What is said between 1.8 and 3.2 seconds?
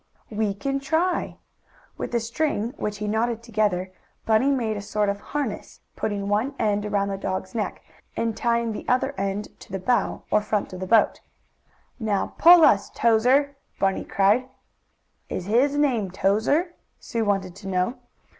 With the string, which he